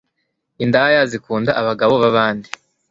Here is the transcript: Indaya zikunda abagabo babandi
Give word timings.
Indaya 0.63 1.01
zikunda 1.11 1.51
abagabo 1.61 1.93
babandi 2.03 2.49